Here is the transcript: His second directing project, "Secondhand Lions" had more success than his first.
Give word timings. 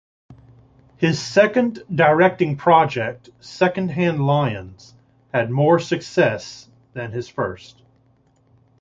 His 0.97 1.19
second 1.21 1.83
directing 1.93 2.57
project, 2.57 3.29
"Secondhand 3.39 4.25
Lions" 4.25 4.95
had 5.31 5.51
more 5.51 5.77
success 5.77 6.67
than 6.93 7.11
his 7.11 7.29
first. 7.29 7.83